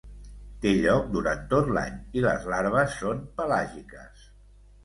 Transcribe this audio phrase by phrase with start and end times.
[0.63, 4.29] Té lloc durant tot l'any i les larves són pelàgiques.